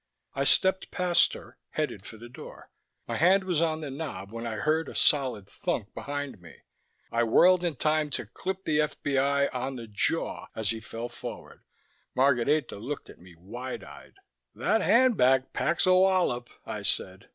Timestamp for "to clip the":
8.17-8.79